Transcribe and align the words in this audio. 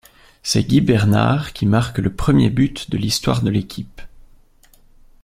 C’est 0.41 0.63
Guy 0.63 0.81
Bernard 0.81 1.53
qui 1.53 1.67
marque 1.67 1.99
le 1.99 2.11
premier 2.11 2.49
but 2.49 2.89
de 2.89 2.97
l’histoire 2.97 3.43
de 3.43 3.51
l'équipe. 3.51 4.01